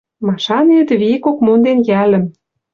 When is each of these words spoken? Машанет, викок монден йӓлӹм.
Машанет, 0.25 0.89
викок 1.01 1.37
монден 1.45 1.79
йӓлӹм. 1.89 2.25